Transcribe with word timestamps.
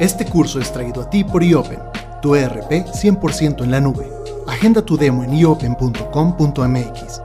Este 0.00 0.24
curso 0.24 0.58
es 0.58 0.72
traído 0.72 1.02
a 1.02 1.10
ti 1.10 1.22
por 1.22 1.44
IOPEN, 1.44 1.78
tu 2.20 2.34
ERP 2.34 2.68
100% 2.68 3.62
en 3.62 3.70
la 3.70 3.80
nube. 3.80 4.10
Agenda 4.48 4.84
tu 4.84 4.96
demo 4.96 5.22
en 5.22 5.34
iopen.com.mx. 5.34 7.22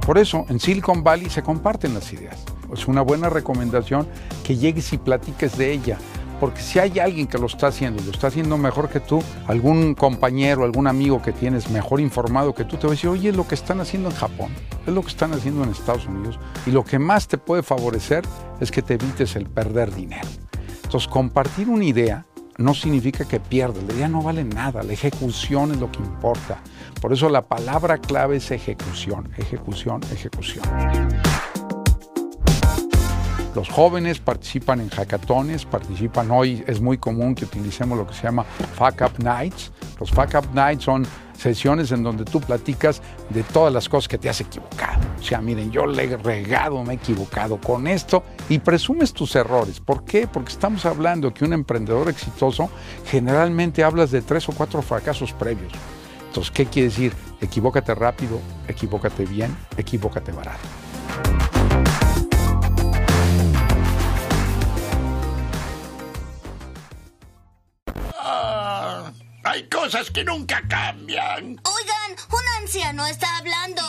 Por 0.05 0.17
eso 0.17 0.45
en 0.49 0.59
Silicon 0.59 1.03
Valley 1.03 1.29
se 1.29 1.43
comparten 1.43 1.93
las 1.93 2.11
ideas. 2.11 2.43
Es 2.73 2.87
una 2.87 3.01
buena 3.01 3.29
recomendación 3.29 4.07
que 4.43 4.57
llegues 4.57 4.91
y 4.91 4.97
platiques 4.97 5.57
de 5.57 5.71
ella. 5.71 5.97
Porque 6.39 6.61
si 6.61 6.79
hay 6.79 6.99
alguien 6.99 7.27
que 7.27 7.37
lo 7.37 7.45
está 7.45 7.67
haciendo 7.67 8.03
lo 8.03 8.11
está 8.11 8.27
haciendo 8.27 8.57
mejor 8.57 8.89
que 8.89 8.99
tú, 8.99 9.23
algún 9.47 9.95
compañero, 9.95 10.65
algún 10.65 10.87
amigo 10.87 11.21
que 11.21 11.31
tienes 11.31 11.69
mejor 11.69 12.01
informado 12.01 12.53
que 12.53 12.65
tú, 12.65 12.75
te 12.75 12.87
va 12.87 12.93
a 12.93 12.95
decir, 12.95 13.09
oye, 13.09 13.31
lo 13.31 13.47
que 13.47 13.55
están 13.55 13.79
haciendo 13.79 14.09
en 14.09 14.15
Japón, 14.15 14.51
es 14.85 14.93
lo 14.93 15.01
que 15.01 15.07
están 15.07 15.31
haciendo 15.31 15.63
en 15.63 15.69
Estados 15.69 16.05
Unidos. 16.05 16.37
Y 16.65 16.71
lo 16.71 16.83
que 16.83 16.99
más 16.99 17.29
te 17.29 17.37
puede 17.37 17.63
favorecer 17.63 18.25
es 18.59 18.71
que 18.71 18.81
te 18.81 18.95
evites 18.95 19.37
el 19.37 19.45
perder 19.45 19.95
dinero. 19.95 20.27
Entonces, 20.83 21.07
compartir 21.07 21.69
una 21.69 21.85
idea 21.85 22.25
no 22.57 22.73
significa 22.73 23.25
que 23.25 23.39
pierdas, 23.39 23.83
la 23.83 23.93
idea 23.93 24.07
no 24.07 24.21
vale 24.21 24.43
nada, 24.43 24.83
la 24.83 24.93
ejecución 24.93 25.71
es 25.71 25.77
lo 25.77 25.91
que 25.91 25.99
importa. 25.99 26.59
Por 27.01 27.13
eso 27.13 27.29
la 27.29 27.41
palabra 27.41 27.97
clave 27.97 28.37
es 28.37 28.51
ejecución, 28.51 29.31
ejecución, 29.37 30.01
ejecución. 30.11 30.63
Los 33.55 33.69
jóvenes 33.69 34.19
participan 34.19 34.81
en 34.81 34.89
hackatones, 34.89 35.65
participan 35.65 36.31
hoy, 36.31 36.63
es 36.65 36.81
muy 36.81 36.97
común 36.97 37.35
que 37.35 37.45
utilicemos 37.45 37.97
lo 37.97 38.07
que 38.07 38.13
se 38.13 38.23
llama 38.23 38.43
Fuck 38.75 39.01
Up 39.01 39.23
Nights. 39.23 39.71
Los 39.99 40.09
Fuck 40.09 40.33
Up 40.35 40.55
Nights 40.55 40.83
son 40.83 41.05
sesiones 41.43 41.91
en 41.91 42.03
donde 42.03 42.23
tú 42.25 42.39
platicas 42.39 43.01
de 43.29 43.43
todas 43.43 43.71
las 43.71 43.89
cosas 43.89 44.07
que 44.07 44.17
te 44.17 44.29
has 44.29 44.39
equivocado. 44.41 45.01
O 45.19 45.23
sea, 45.23 45.41
miren, 45.41 45.71
yo 45.71 45.85
le 45.85 46.05
he 46.05 46.17
regado, 46.17 46.83
me 46.83 46.93
he 46.93 46.95
equivocado 46.95 47.59
con 47.59 47.85
esto 47.85 48.23
y 48.49 48.59
presumes 48.59 49.13
tus 49.13 49.35
errores. 49.35 49.79
¿Por 49.79 50.05
qué? 50.05 50.25
Porque 50.25 50.53
estamos 50.53 50.85
hablando 50.85 51.33
que 51.33 51.45
un 51.45 51.53
emprendedor 51.53 52.09
exitoso 52.09 52.69
generalmente 53.05 53.83
hablas 53.83 54.09
de 54.11 54.21
tres 54.21 54.47
o 54.49 54.53
cuatro 54.53 54.81
fracasos 54.81 55.33
previos. 55.33 55.73
Entonces, 56.27 56.51
¿qué 56.51 56.65
quiere 56.65 56.89
decir? 56.89 57.13
Equivócate 57.41 57.93
rápido, 57.93 58.39
equivócate 58.67 59.25
bien, 59.25 59.55
equivócate 59.77 60.31
barato. 60.31 60.82
Cosas 69.83 70.09
que 70.11 70.23
nunca 70.23 70.61
cambian. 70.69 71.43
Oigan, 71.43 72.11
un 72.31 72.61
anciano 72.61 73.05
está 73.05 73.27
hablando. 73.37 73.81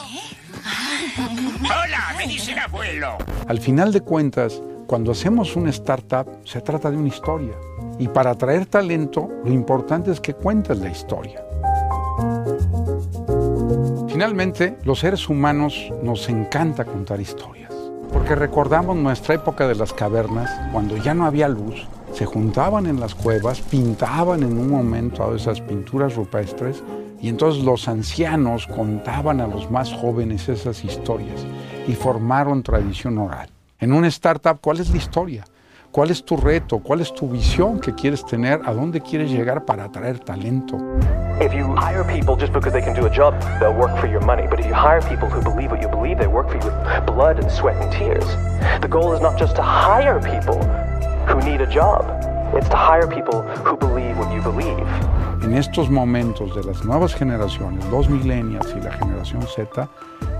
Hola, 1.63 2.15
me 2.19 2.27
dice 2.27 2.51
el 2.51 2.59
abuelo. 2.59 3.17
Al 3.47 3.61
final 3.61 3.93
de 3.93 4.01
cuentas, 4.01 4.61
cuando 4.89 5.13
hacemos 5.13 5.55
una 5.55 5.71
startup, 5.71 6.27
se 6.45 6.61
trata 6.63 6.91
de 6.91 6.97
una 6.97 7.07
historia. 7.07 7.55
Y 8.01 8.09
para 8.09 8.33
atraer 8.33 8.67
talento, 8.67 9.29
lo 9.45 9.53
importante 9.53 10.11
es 10.11 10.21
que 10.21 10.35
cuentes 10.35 10.79
la 10.79 10.91
historia. 10.91 11.41
Finalmente, 14.09 14.77
los 14.83 14.99
seres 14.99 15.29
humanos 15.29 15.93
nos 16.03 16.29
encanta 16.29 16.85
contar 16.85 17.21
historias, 17.21 17.73
porque 18.13 18.35
recordamos 18.35 18.97
nuestra 18.97 19.37
época 19.37 19.69
de 19.69 19.77
las 19.77 19.93
cavernas, 19.93 20.51
cuando 20.73 20.97
ya 20.97 21.15
no 21.15 21.25
había 21.25 21.47
luz, 21.47 21.87
se 22.15 22.27
juntaban 22.27 22.87
en 22.87 23.01
las 23.01 23.15
cuevas, 23.15 23.61
pintaban 23.61 24.45
en 24.45 24.57
un 24.57 24.71
momento 24.71 25.35
esas 25.35 25.61
pinturas 25.61 26.15
rupestres 26.15 26.83
y 27.21 27.29
entonces 27.29 27.65
los 27.65 27.89
ancianos 27.89 28.69
contaban 28.69 29.41
a 29.41 29.49
los 29.49 29.69
más 29.71 29.93
jóvenes 29.93 30.49
esas 30.49 30.85
historias 30.85 31.45
y 31.89 31.95
formaron 31.95 32.63
tradición 32.63 33.19
oral. 33.19 33.49
En 33.81 33.93
una 33.93 34.07
startup, 34.07 34.59
¿cuál 34.61 34.79
es 34.79 34.91
la 34.91 34.97
historia? 34.97 35.45
¿Cuál 35.91 36.11
es 36.11 36.25
tu 36.25 36.37
reto? 36.37 36.79
¿Cuál 36.79 37.01
es 37.01 37.13
tu 37.13 37.29
visión 37.29 37.81
que 37.81 37.95
quieres 37.95 38.25
tener? 38.25 38.61
¿A 38.65 38.73
dónde 38.73 39.01
quieres 39.01 39.31
llegar 39.31 39.65
para 39.65 39.85
atraer 39.85 40.19
talento? 40.21 40.77
If 41.41 41.53
you 41.53 41.75
hire 41.77 42.05
people 42.05 42.37
just 42.37 42.53
because 42.53 42.73
they 42.73 42.83
can 42.83 42.95
do 42.95 43.07
a 43.07 43.11
job, 43.11 43.35
they'll 43.61 43.77
work 43.77 43.97
for 43.99 44.09
your 44.09 44.25
money. 44.25 44.47
But 44.49 44.61
if 44.61 44.67
you 44.67 44.75
hire 44.75 45.03
people 45.03 45.29
who 45.29 45.43
believe 45.43 45.73
what 45.73 45.81
you 45.81 45.89
believe, 45.89 46.19
they 46.19 46.29
work 46.29 46.49
for 46.49 46.57
you 46.57 46.65
with 46.65 47.07
blood 47.07 47.39
and 47.39 47.51
sweat 47.51 47.77
and 47.81 47.93
tears. 47.93 48.27
The 48.81 48.89
goal 48.89 49.13
is 49.15 49.21
not 49.21 49.39
just 49.39 49.57
to 49.57 49.63
hire 49.63 50.21
people 50.21 50.59
who 51.29 51.41
need 51.41 51.61
a 51.61 51.67
job. 51.67 52.05
It's 52.57 52.69
to 52.69 52.77
hire 52.77 53.09
people 53.09 53.43
who 53.65 53.77
believe 53.77 54.17
what 54.19 54.33
you 54.33 54.41
believe. 54.43 54.87
En 55.43 55.55
estos 55.55 55.91
momentos 55.91 56.55
de 56.55 56.63
las 56.65 56.85
nuevas 56.85 57.15
generaciones, 57.15 57.85
los 57.91 58.09
millennials 58.09 58.75
y 58.77 58.81
la 58.81 58.93
generación 58.93 59.43
Z, 59.43 59.89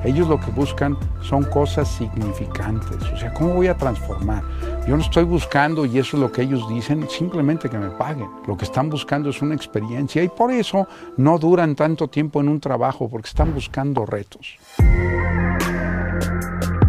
ellos 0.05 0.29
lo 0.29 0.41
que 0.41 0.51
buscan 0.53 0.97
son 1.21 1.45
cosas 1.45 1.89
significantes. 1.89 3.03
O 3.13 3.17
sea, 3.17 3.35
¿cómo 3.35 3.55
voy 3.55 3.67
a 3.67 3.77
transformar? 3.77 4.43
Yo 4.87 4.97
no 4.97 5.03
estoy 5.03 5.25
buscando, 5.25 5.85
y 5.85 5.99
eso 5.99 6.17
es 6.17 6.23
lo 6.23 6.33
que 6.33 6.43
ellos 6.43 6.67
dicen, 6.69 7.07
simplemente 7.11 7.69
que 7.69 7.79
me 7.79 7.91
paguen. 7.91 8.29
Lo 8.47 8.57
que 8.57 8.65
están 8.65 8.89
buscando 8.89 9.29
es 9.31 9.43
una 9.43 9.55
experiencia 9.55 10.23
y 10.23 10.29
por 10.29 10.51
eso 10.51 10.87
no 11.17 11.39
duran 11.39 11.75
tanto 11.75 12.09
tiempo 12.09 12.41
en 12.41 12.49
un 12.49 12.61
trabajo, 12.61 13.09
porque 13.09 13.29
están 13.29 13.53
buscando 13.53 14.07
retos. 14.07 14.57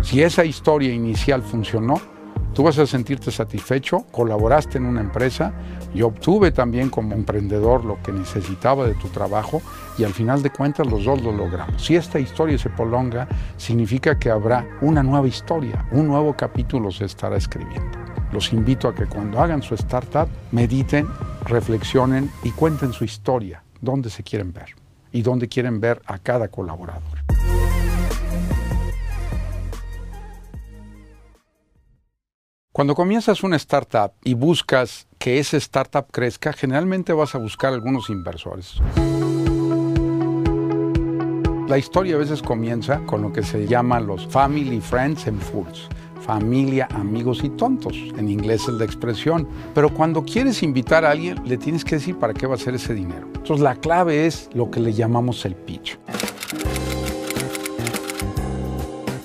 Si 0.01 0.21
esa 0.21 0.45
historia 0.45 0.93
inicial 0.93 1.41
funcionó, 1.41 1.99
tú 2.55 2.63
vas 2.63 2.79
a 2.79 2.87
sentirte 2.87 3.31
satisfecho, 3.31 4.05
colaboraste 4.11 4.77
en 4.77 4.85
una 4.85 5.01
empresa, 5.01 5.53
yo 5.93 6.07
obtuve 6.07 6.51
también 6.51 6.89
como 6.89 7.13
emprendedor 7.13 7.83
lo 7.83 8.01
que 8.01 8.13
necesitaba 8.13 8.87
de 8.87 8.93
tu 8.95 9.09
trabajo 9.09 9.61
y 9.97 10.05
al 10.05 10.13
final 10.13 10.41
de 10.41 10.49
cuentas 10.49 10.87
los 10.87 11.03
dos 11.03 11.21
lo 11.21 11.33
logramos. 11.33 11.85
Si 11.85 11.97
esta 11.97 12.17
historia 12.17 12.57
se 12.57 12.69
prolonga, 12.69 13.27
significa 13.57 14.17
que 14.17 14.31
habrá 14.31 14.65
una 14.81 15.03
nueva 15.03 15.27
historia, 15.27 15.85
un 15.91 16.07
nuevo 16.07 16.33
capítulo 16.35 16.91
se 16.91 17.05
estará 17.05 17.35
escribiendo. 17.35 17.99
Los 18.31 18.53
invito 18.53 18.87
a 18.87 18.95
que 18.95 19.05
cuando 19.05 19.41
hagan 19.41 19.61
su 19.61 19.75
startup 19.75 20.29
mediten, 20.51 21.07
reflexionen 21.45 22.31
y 22.43 22.51
cuenten 22.51 22.93
su 22.93 23.03
historia, 23.03 23.63
dónde 23.81 24.09
se 24.09 24.23
quieren 24.23 24.53
ver 24.53 24.69
y 25.11 25.21
dónde 25.21 25.49
quieren 25.49 25.81
ver 25.81 26.01
a 26.05 26.19
cada 26.19 26.47
colaborador. 26.47 27.14
Cuando 32.75 32.93
comienzas 32.93 33.41
una 33.41 33.55
startup 33.55 34.11
y 34.21 34.33
buscas 34.33 35.07
que 35.17 35.39
esa 35.39 35.55
startup 35.55 36.07
crezca, 36.11 36.51
generalmente 36.51 37.13
vas 37.13 37.33
a 37.33 37.37
buscar 37.37 37.71
algunos 37.71 38.09
inversores. 38.09 38.81
La 41.69 41.77
historia 41.77 42.15
a 42.15 42.17
veces 42.17 42.41
comienza 42.41 42.99
con 43.05 43.21
lo 43.21 43.31
que 43.31 43.43
se 43.43 43.65
llaman 43.65 44.05
los 44.05 44.27
family, 44.27 44.81
friends 44.81 45.25
and 45.25 45.39
fools. 45.39 45.87
Familia, 46.19 46.89
amigos 46.91 47.45
y 47.45 47.49
tontos. 47.51 47.95
En 48.17 48.27
inglés 48.27 48.63
es 48.63 48.73
la 48.73 48.83
expresión. 48.83 49.47
Pero 49.73 49.93
cuando 49.93 50.25
quieres 50.25 50.61
invitar 50.61 51.05
a 51.05 51.11
alguien, 51.11 51.41
le 51.45 51.55
tienes 51.55 51.85
que 51.85 51.95
decir 51.95 52.17
para 52.19 52.33
qué 52.33 52.45
va 52.45 52.55
a 52.55 52.57
ser 52.57 52.75
ese 52.75 52.93
dinero. 52.93 53.27
Entonces 53.35 53.61
la 53.61 53.75
clave 53.75 54.27
es 54.27 54.49
lo 54.53 54.69
que 54.69 54.81
le 54.81 54.91
llamamos 54.91 55.45
el 55.45 55.55
pitch. 55.55 55.97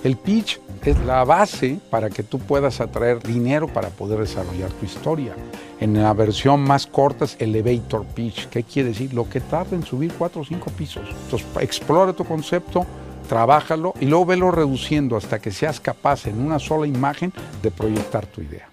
El 0.04 0.16
pitch 0.16 0.60
es 0.84 0.98
la 1.04 1.24
base 1.24 1.78
para 1.90 2.10
que 2.10 2.22
tú 2.22 2.38
puedas 2.38 2.80
atraer 2.80 3.22
dinero 3.22 3.68
para 3.68 3.90
poder 3.90 4.20
desarrollar 4.20 4.70
tu 4.70 4.86
historia. 4.86 5.34
En 5.80 6.02
la 6.02 6.12
versión 6.14 6.60
más 6.60 6.86
corta 6.86 7.24
es 7.24 7.36
elevator 7.38 8.04
pitch. 8.06 8.48
¿Qué 8.48 8.62
quiere 8.62 8.90
decir? 8.90 9.12
Lo 9.12 9.28
que 9.28 9.40
tarda 9.40 9.76
en 9.76 9.82
subir 9.82 10.12
cuatro 10.14 10.42
o 10.42 10.44
cinco 10.44 10.70
pisos. 10.70 11.08
Entonces, 11.24 11.46
explora 11.60 12.12
tu 12.12 12.24
concepto, 12.24 12.86
trabájalo 13.28 13.94
y 14.00 14.06
luego 14.06 14.26
velo 14.26 14.50
reduciendo 14.50 15.16
hasta 15.16 15.38
que 15.38 15.50
seas 15.50 15.80
capaz 15.80 16.26
en 16.26 16.40
una 16.40 16.58
sola 16.58 16.86
imagen 16.86 17.32
de 17.62 17.70
proyectar 17.70 18.26
tu 18.26 18.40
idea. 18.40 18.68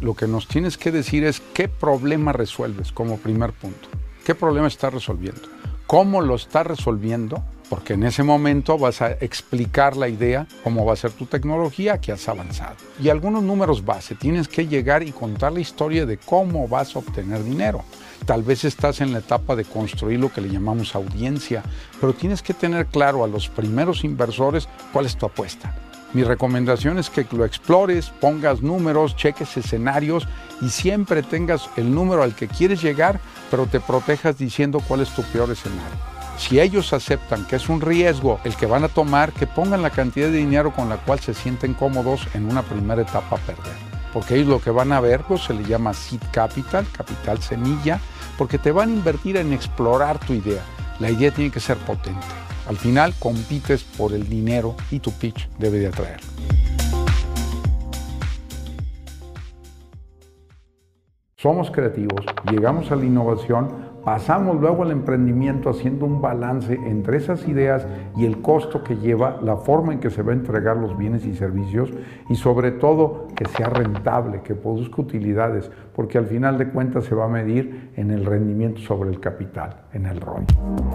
Lo 0.00 0.14
que 0.14 0.26
nos 0.26 0.48
tienes 0.48 0.78
que 0.78 0.90
decir 0.90 1.24
es 1.24 1.40
qué 1.52 1.68
problema 1.68 2.32
resuelves 2.32 2.90
como 2.90 3.18
primer 3.18 3.52
punto. 3.52 3.88
¿Qué 4.24 4.34
problema 4.34 4.66
estás 4.66 4.94
resolviendo? 4.94 5.42
¿Cómo 5.86 6.20
lo 6.20 6.36
estás 6.36 6.66
resolviendo? 6.66 7.42
Porque 7.70 7.94
en 7.94 8.02
ese 8.02 8.24
momento 8.24 8.76
vas 8.76 9.00
a 9.00 9.12
explicar 9.12 9.96
la 9.96 10.08
idea, 10.08 10.46
cómo 10.64 10.84
va 10.84 10.94
a 10.94 10.96
ser 10.96 11.12
tu 11.12 11.26
tecnología 11.26 12.00
que 12.00 12.10
has 12.10 12.28
avanzado. 12.28 12.74
Y 13.00 13.08
algunos 13.08 13.44
números 13.44 13.84
base, 13.84 14.16
tienes 14.16 14.48
que 14.48 14.66
llegar 14.66 15.04
y 15.04 15.12
contar 15.12 15.52
la 15.52 15.60
historia 15.60 16.04
de 16.04 16.18
cómo 16.18 16.66
vas 16.66 16.96
a 16.96 16.98
obtener 16.98 17.44
dinero. 17.44 17.84
Tal 18.26 18.42
vez 18.42 18.64
estás 18.64 19.00
en 19.00 19.12
la 19.12 19.20
etapa 19.20 19.54
de 19.54 19.64
construir 19.64 20.18
lo 20.18 20.32
que 20.32 20.40
le 20.40 20.50
llamamos 20.50 20.96
audiencia, 20.96 21.62
pero 22.00 22.12
tienes 22.12 22.42
que 22.42 22.54
tener 22.54 22.86
claro 22.86 23.22
a 23.22 23.28
los 23.28 23.48
primeros 23.48 24.02
inversores 24.02 24.68
cuál 24.92 25.06
es 25.06 25.16
tu 25.16 25.26
apuesta. 25.26 25.72
Mi 26.12 26.24
recomendación 26.24 26.98
es 26.98 27.08
que 27.08 27.24
lo 27.30 27.44
explores, 27.44 28.10
pongas 28.20 28.62
números, 28.62 29.14
cheques 29.14 29.56
escenarios 29.56 30.26
y 30.60 30.70
siempre 30.70 31.22
tengas 31.22 31.70
el 31.76 31.94
número 31.94 32.24
al 32.24 32.34
que 32.34 32.48
quieres 32.48 32.82
llegar, 32.82 33.20
pero 33.48 33.66
te 33.66 33.78
protejas 33.78 34.36
diciendo 34.36 34.82
cuál 34.88 35.02
es 35.02 35.14
tu 35.14 35.22
peor 35.22 35.52
escenario 35.52 36.09
Si 36.40 36.58
ellos 36.58 36.94
aceptan 36.94 37.46
que 37.46 37.56
es 37.56 37.68
un 37.68 37.82
riesgo 37.82 38.40
el 38.44 38.56
que 38.56 38.64
van 38.64 38.82
a 38.82 38.88
tomar, 38.88 39.30
que 39.30 39.46
pongan 39.46 39.82
la 39.82 39.90
cantidad 39.90 40.28
de 40.28 40.38
dinero 40.38 40.72
con 40.72 40.88
la 40.88 40.96
cual 40.96 41.20
se 41.20 41.34
sienten 41.34 41.74
cómodos 41.74 42.26
en 42.32 42.50
una 42.50 42.62
primera 42.62 43.02
etapa 43.02 43.36
a 43.36 43.38
perder. 43.38 43.74
Porque 44.14 44.36
ellos 44.36 44.48
lo 44.48 44.60
que 44.60 44.70
van 44.70 44.90
a 44.90 45.00
ver 45.00 45.20
pues, 45.28 45.42
se 45.42 45.52
le 45.52 45.62
llama 45.64 45.92
seed 45.92 46.22
capital, 46.32 46.86
capital 46.96 47.42
semilla, 47.42 48.00
porque 48.38 48.56
te 48.56 48.72
van 48.72 48.88
a 48.88 48.92
invertir 48.94 49.36
en 49.36 49.52
explorar 49.52 50.18
tu 50.18 50.32
idea. 50.32 50.62
La 50.98 51.10
idea 51.10 51.30
tiene 51.30 51.50
que 51.50 51.60
ser 51.60 51.76
potente. 51.76 52.26
Al 52.66 52.78
final 52.78 53.12
compites 53.18 53.84
por 53.84 54.14
el 54.14 54.26
dinero 54.26 54.74
y 54.90 54.98
tu 54.98 55.12
pitch 55.12 55.46
debe 55.58 55.78
de 55.78 55.88
atraer. 55.88 56.20
Somos 61.36 61.70
creativos, 61.70 62.24
llegamos 62.50 62.90
a 62.90 62.96
la 62.96 63.04
innovación 63.04 63.89
Pasamos 64.04 64.58
luego 64.58 64.82
al 64.82 64.92
emprendimiento 64.92 65.68
haciendo 65.68 66.06
un 66.06 66.22
balance 66.22 66.72
entre 66.72 67.18
esas 67.18 67.46
ideas 67.46 67.86
y 68.16 68.24
el 68.24 68.40
costo 68.40 68.82
que 68.82 68.96
lleva, 68.96 69.38
la 69.42 69.56
forma 69.56 69.92
en 69.92 70.00
que 70.00 70.08
se 70.08 70.22
va 70.22 70.32
a 70.32 70.36
entregar 70.36 70.78
los 70.78 70.96
bienes 70.96 71.26
y 71.26 71.34
servicios 71.34 71.90
y 72.30 72.34
sobre 72.34 72.70
todo 72.70 73.28
que 73.36 73.44
sea 73.44 73.68
rentable, 73.68 74.40
que 74.42 74.54
produzca 74.54 75.02
utilidades, 75.02 75.70
porque 75.94 76.18
al 76.18 76.26
final 76.26 76.58
de 76.58 76.68
cuentas 76.68 77.04
se 77.04 77.14
va 77.14 77.26
a 77.26 77.28
medir 77.28 77.90
en 77.96 78.10
el 78.10 78.24
rendimiento 78.24 78.80
sobre 78.80 79.10
el 79.10 79.20
capital, 79.20 79.82
en 79.92 80.06
el 80.06 80.20
ROI. 80.20 80.46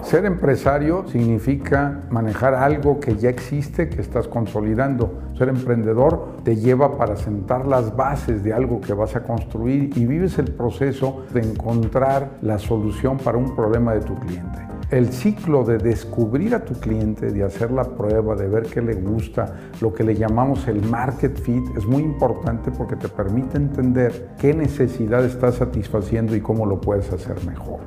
Ser 0.02 0.24
empresario 0.24 1.06
significa 1.08 2.02
manejar 2.10 2.54
algo 2.54 3.00
que 3.00 3.16
ya 3.16 3.30
existe, 3.30 3.88
que 3.88 4.00
estás 4.00 4.28
consolidando. 4.28 5.20
Ser 5.36 5.48
emprendedor 5.48 6.36
te 6.44 6.56
lleva 6.56 6.96
para 6.96 7.16
sentar 7.16 7.66
las 7.66 7.96
bases 7.96 8.42
de 8.42 8.52
algo 8.52 8.80
que 8.80 8.92
vas 8.92 9.16
a 9.16 9.22
construir 9.22 9.96
y 9.96 10.06
vives 10.06 10.38
el 10.38 10.52
proceso 10.52 11.24
de 11.32 11.40
encontrar 11.40 12.30
la 12.42 12.58
solución 12.58 13.18
para 13.18 13.38
un 13.38 13.54
problema 13.54 13.94
de 13.94 14.00
tu 14.00 14.14
cliente. 14.14 14.75
El 14.88 15.12
ciclo 15.12 15.64
de 15.64 15.78
descubrir 15.78 16.54
a 16.54 16.64
tu 16.64 16.74
cliente, 16.74 17.32
de 17.32 17.42
hacer 17.42 17.72
la 17.72 17.82
prueba, 17.82 18.36
de 18.36 18.46
ver 18.46 18.66
qué 18.66 18.80
le 18.80 18.94
gusta, 18.94 19.52
lo 19.80 19.92
que 19.92 20.04
le 20.04 20.14
llamamos 20.14 20.68
el 20.68 20.80
market 20.80 21.36
fit, 21.40 21.64
es 21.76 21.84
muy 21.84 22.04
importante 22.04 22.70
porque 22.70 22.94
te 22.94 23.08
permite 23.08 23.56
entender 23.56 24.28
qué 24.38 24.54
necesidad 24.54 25.24
estás 25.24 25.56
satisfaciendo 25.56 26.36
y 26.36 26.40
cómo 26.40 26.66
lo 26.66 26.80
puedes 26.80 27.12
hacer 27.12 27.44
mejor. 27.44 27.80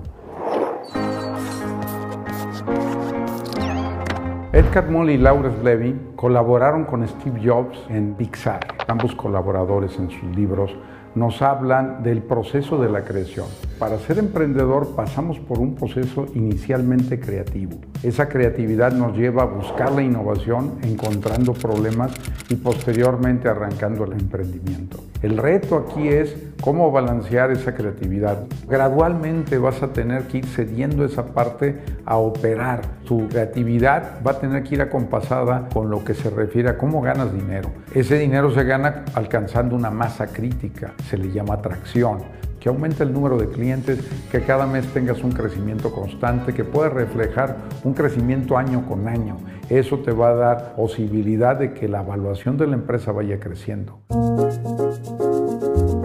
Ed 4.52 4.66
Catmull 4.74 5.10
y 5.12 5.18
Laura 5.18 5.54
Levy 5.64 5.96
colaboraron 6.18 6.84
con 6.84 7.08
Steve 7.08 7.40
Jobs 7.42 7.80
en 7.88 8.16
Pixar, 8.16 8.60
ambos 8.88 9.16
colaboradores 9.16 9.98
en 9.98 10.10
sus 10.10 10.36
libros 10.36 10.76
nos 11.16 11.42
hablan 11.42 12.04
del 12.04 12.22
proceso 12.22 12.80
de 12.82 12.90
la 12.90 13.04
creación. 13.04 13.48
Para 13.78 13.98
ser 14.00 14.20
emprendedor 14.20 14.96
pasamos 14.96 15.40
por 15.40 15.60
un 15.60 15.76
proceso 15.76 16.26
inicialmente 16.34 17.20
creativo. 17.20 17.80
Esa 18.02 18.30
creatividad 18.30 18.94
nos 18.94 19.18
lleva 19.18 19.44
a 19.44 19.46
buscar 19.46 19.92
la 19.92 20.02
innovación, 20.02 20.80
encontrando 20.84 21.52
problemas 21.54 22.14
y 22.48 22.56
posteriormente 22.56 23.50
arrancando 23.50 24.06
el 24.06 24.14
emprendimiento. 24.14 25.04
El 25.22 25.38
reto 25.38 25.76
aquí 25.76 26.08
es 26.08 26.34
cómo 26.62 26.92
balancear 26.92 27.52
esa 27.52 27.76
creatividad. 27.76 28.46
Gradualmente 28.70 29.58
vas 29.58 29.84
a 29.84 29.92
tener 29.92 30.24
que 30.24 30.38
ir 30.38 30.46
cediendo 30.46 31.04
esa 31.04 31.26
parte 31.26 31.78
a 32.06 32.16
operar. 32.16 32.82
Tu 33.06 33.28
creatividad 33.28 34.22
va 34.26 34.32
a 34.32 34.40
tener 34.40 34.64
que 34.64 34.76
ir 34.76 34.82
acompasada 34.82 35.68
con 35.74 35.90
lo 35.90 36.06
que 36.06 36.14
se 36.14 36.30
refiere 36.30 36.70
a 36.70 36.78
cómo 36.78 37.02
ganas 37.02 37.34
dinero. 37.34 37.70
Ese 37.94 38.18
dinero 38.18 38.50
se 38.54 38.64
gana 38.64 39.04
alcanzando 39.14 39.76
una 39.76 39.92
masa 39.92 40.28
crítica, 40.28 40.94
se 41.10 41.18
le 41.18 41.32
llama 41.32 41.56
atracción 41.56 42.20
que 42.60 42.70
aumente 42.70 43.04
el 43.04 43.14
número 43.14 43.38
de 43.38 43.48
clientes, 43.48 44.00
que 44.32 44.42
cada 44.42 44.66
mes 44.66 44.88
tengas 44.94 45.24
un 45.24 45.32
crecimiento 45.32 45.92
constante, 45.92 46.54
que 46.54 46.64
pueda 46.64 46.90
reflejar 46.90 47.58
un 47.84 47.94
crecimiento 47.94 48.58
año 48.58 48.86
con 48.88 49.08
año. 49.08 49.38
Eso 49.70 50.00
te 50.00 50.12
va 50.12 50.30
a 50.30 50.36
dar 50.36 50.76
posibilidad 50.76 51.56
de 51.56 51.74
que 51.74 51.88
la 51.88 52.02
evaluación 52.02 52.58
de 52.58 52.68
la 52.68 52.76
empresa 52.76 53.12
vaya 53.12 53.40
creciendo. 53.40 54.00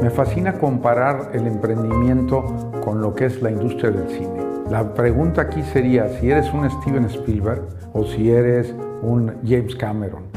Me 0.02 0.10
fascina 0.10 0.58
comparar 0.58 1.30
el 1.32 1.46
emprendimiento 1.46 2.72
con 2.84 3.00
lo 3.00 3.14
que 3.14 3.26
es 3.26 3.40
la 3.40 3.50
industria 3.50 3.90
del 3.90 4.08
cine. 4.10 4.44
La 4.70 4.92
pregunta 4.92 5.42
aquí 5.42 5.62
sería 5.62 6.08
si 6.18 6.30
eres 6.30 6.52
un 6.52 6.70
Steven 6.70 7.04
Spielberg 7.06 7.62
o 7.92 8.04
si 8.04 8.30
eres 8.30 8.74
un 9.02 9.34
James 9.44 9.74
Cameron. 9.76 10.33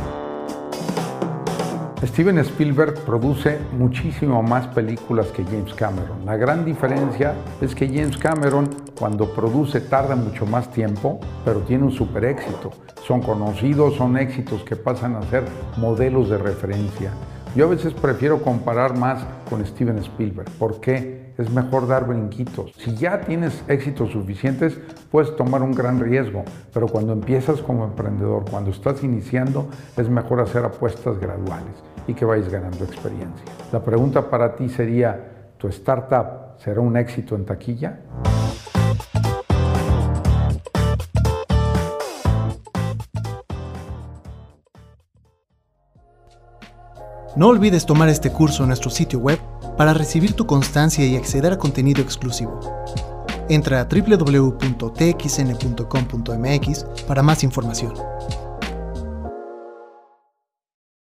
Steven 2.05 2.37
Spielberg 2.37 2.93
produce 3.05 3.57
muchísimo 3.75 4.43
más 4.43 4.67
películas 4.67 5.27
que 5.27 5.43
James 5.43 5.73
Cameron. 5.73 6.27
La 6.27 6.37
gran 6.37 6.63
diferencia 6.63 7.33
es 7.59 7.73
que 7.73 7.87
James 7.87 8.19
Cameron 8.19 8.69
cuando 8.99 9.33
produce 9.33 9.81
tarda 9.81 10.15
mucho 10.15 10.45
más 10.45 10.71
tiempo, 10.71 11.19
pero 11.43 11.61
tiene 11.61 11.85
un 11.85 11.91
super 11.91 12.23
éxito. 12.25 12.69
Son 13.07 13.19
conocidos, 13.19 13.95
son 13.95 14.15
éxitos 14.15 14.63
que 14.63 14.75
pasan 14.75 15.15
a 15.15 15.23
ser 15.23 15.43
modelos 15.77 16.29
de 16.29 16.37
referencia. 16.37 17.11
Yo 17.55 17.65
a 17.65 17.69
veces 17.69 17.93
prefiero 17.93 18.41
comparar 18.41 18.97
más 18.97 19.25
con 19.49 19.65
Steven 19.65 19.97
Spielberg. 19.99 20.49
¿Por 20.59 20.79
qué? 20.79 21.33
Es 21.37 21.51
mejor 21.51 21.87
dar 21.87 22.07
brinquitos. 22.07 22.71
Si 22.77 22.95
ya 22.95 23.21
tienes 23.21 23.63
éxitos 23.67 24.11
suficientes, 24.11 24.79
puedes 25.11 25.35
tomar 25.35 25.61
un 25.61 25.71
gran 25.71 25.99
riesgo, 25.99 26.43
pero 26.73 26.87
cuando 26.87 27.13
empiezas 27.13 27.61
como 27.61 27.85
emprendedor, 27.85 28.45
cuando 28.49 28.71
estás 28.71 29.03
iniciando, 29.03 29.69
es 29.95 30.09
mejor 30.09 30.41
hacer 30.41 30.65
apuestas 30.65 31.19
graduales 31.19 31.73
y 32.07 32.13
que 32.13 32.25
vayas 32.25 32.49
ganando 32.49 32.83
experiencia. 32.83 33.45
La 33.71 33.83
pregunta 33.83 34.29
para 34.29 34.55
ti 34.55 34.69
sería, 34.69 35.51
¿tu 35.57 35.67
startup 35.67 36.59
será 36.59 36.81
un 36.81 36.97
éxito 36.97 37.35
en 37.35 37.45
taquilla? 37.45 37.99
No 47.35 47.47
olvides 47.47 47.85
tomar 47.85 48.09
este 48.09 48.31
curso 48.31 48.63
en 48.63 48.69
nuestro 48.69 48.89
sitio 48.89 49.19
web 49.19 49.39
para 49.77 49.93
recibir 49.93 50.33
tu 50.33 50.47
constancia 50.47 51.05
y 51.05 51.15
acceder 51.15 51.53
a 51.53 51.57
contenido 51.57 52.01
exclusivo. 52.01 52.59
Entra 53.49 53.81
a 53.81 53.85
www.txn.com.mx 53.85 54.65
para 57.07 57.23
más 57.23 57.43
información. 57.43 57.93